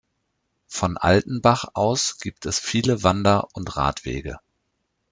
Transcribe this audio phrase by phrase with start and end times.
[0.65, 4.39] Von Altenbach aus gibt es viele Wander- und Radwege.